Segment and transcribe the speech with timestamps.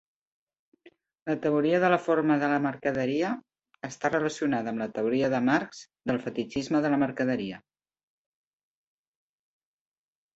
[1.31, 3.29] La teoria de la forma de la mercaderia
[3.89, 7.61] està relacionada amb la teoria de Marx del fetitxisme de la mercaderia.